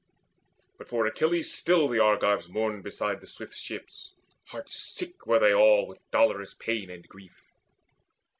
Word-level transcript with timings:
But 0.79 0.89
for 0.89 1.05
Achilles 1.05 1.53
still 1.53 1.87
the 1.87 1.99
Argives 1.99 2.49
mourned 2.49 2.83
Beside 2.83 3.21
the 3.21 3.27
swift 3.27 3.53
ships: 3.55 4.15
heart 4.47 4.71
sick 4.71 5.27
were 5.27 5.37
they 5.37 5.53
all 5.53 5.85
With 5.85 6.09
dolorous 6.09 6.55
pain 6.55 6.89
and 6.89 7.07
grief. 7.07 7.43